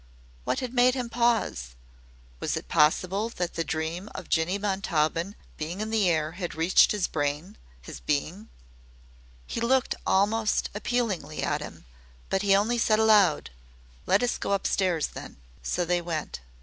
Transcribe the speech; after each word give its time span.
What 0.45 0.61
had 0.61 0.73
made 0.73 0.95
him 0.95 1.11
pause? 1.11 1.75
Was 2.39 2.57
it 2.57 2.67
possible 2.67 3.29
that 3.29 3.53
the 3.53 3.63
dream 3.63 4.09
of 4.15 4.29
Jinny 4.29 4.57
Montaubyn 4.57 5.35
being 5.57 5.79
in 5.79 5.91
the 5.91 6.09
air 6.09 6.31
had 6.31 6.55
reached 6.55 6.91
his 6.91 7.05
brain 7.05 7.55
his 7.83 7.99
being? 7.99 8.49
He 9.45 9.61
looked 9.61 9.93
almost 10.07 10.71
appealingly 10.73 11.43
at 11.43 11.61
him, 11.61 11.85
but 12.31 12.41
he 12.41 12.55
only 12.55 12.79
said 12.79 12.97
aloud: 12.97 13.51
"Let 14.07 14.23
us 14.23 14.39
go 14.39 14.53
upstairs, 14.53 15.05
then." 15.09 15.37
So 15.61 15.85
they 15.85 16.01
went. 16.01 16.39